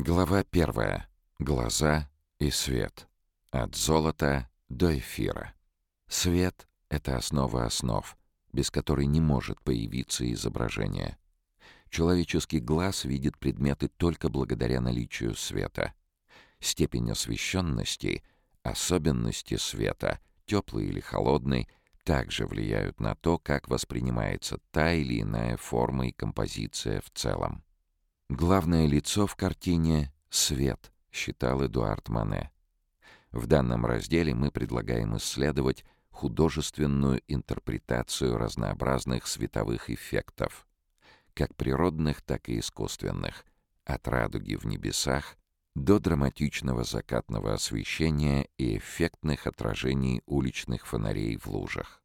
Глава 0.00 0.44
первая. 0.44 1.08
Глаза 1.40 2.08
и 2.38 2.52
свет. 2.52 3.08
От 3.50 3.74
золота 3.74 4.48
до 4.68 4.96
эфира. 4.96 5.54
Свет— 6.06 6.68
это 6.88 7.16
основа 7.16 7.64
основ, 7.64 8.16
без 8.52 8.70
которой 8.70 9.06
не 9.06 9.20
может 9.20 9.60
появиться 9.60 10.32
изображение. 10.32 11.18
Человеческий 11.90 12.60
глаз 12.60 13.06
видит 13.06 13.38
предметы 13.38 13.88
только 13.88 14.28
благодаря 14.28 14.80
наличию 14.80 15.34
света. 15.34 15.94
Степень 16.60 17.10
освещенности, 17.10 18.22
особенности 18.62 19.56
света, 19.56 20.20
теплый 20.46 20.86
или 20.86 21.00
холодный, 21.00 21.68
также 22.04 22.46
влияют 22.46 23.00
на 23.00 23.16
то, 23.16 23.36
как 23.36 23.66
воспринимается 23.66 24.60
та 24.70 24.92
или 24.92 25.22
иная 25.22 25.56
форма 25.56 26.06
и 26.06 26.12
композиция 26.12 27.00
в 27.00 27.10
целом. 27.10 27.64
Главное 28.28 28.86
лицо 28.86 29.26
в 29.26 29.36
картине— 29.36 30.12
свет, 30.28 30.92
считал 31.10 31.64
Эдуард 31.64 32.10
Мане. 32.10 32.50
В 33.32 33.46
данном 33.46 33.86
разделе 33.86 34.34
мы 34.34 34.50
предлагаем 34.50 35.16
исследовать 35.16 35.86
художественную 36.10 37.22
интерпретацию 37.26 38.36
разнообразных 38.36 39.26
световых 39.26 39.88
эффектов, 39.88 40.66
как 41.32 41.54
природных, 41.54 42.20
так 42.20 42.50
и 42.50 42.58
искусственных, 42.58 43.46
от 43.86 44.06
радуги 44.06 44.56
в 44.56 44.66
небесах 44.66 45.38
до 45.74 45.98
драматичного 45.98 46.84
закатного 46.84 47.54
освещения 47.54 48.46
и 48.58 48.76
эффектных 48.76 49.46
отражений 49.46 50.20
уличных 50.26 50.86
фонарей 50.86 51.38
в 51.38 51.46
лужах. 51.46 52.02